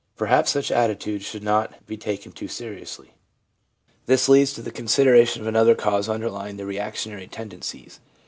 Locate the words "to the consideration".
4.53-5.43